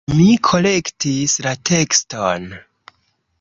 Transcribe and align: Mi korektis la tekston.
Mi 0.11 0.23
korektis 0.47 1.35
la 1.47 1.53
tekston. 1.71 2.49